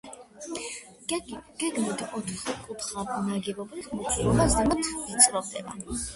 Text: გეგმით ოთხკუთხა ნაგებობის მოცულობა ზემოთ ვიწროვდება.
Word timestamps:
გეგმით 1.11 1.81
ოთხკუთხა 2.21 3.05
ნაგებობის 3.29 3.93
მოცულობა 4.01 4.49
ზემოთ 4.57 4.93
ვიწროვდება. 4.97 5.79